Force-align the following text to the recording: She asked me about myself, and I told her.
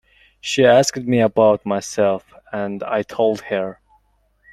She 0.39 0.65
asked 0.65 0.97
me 0.97 1.19
about 1.19 1.63
myself, 1.63 2.33
and 2.51 2.81
I 2.81 3.03
told 3.03 3.39
her. 3.41 3.79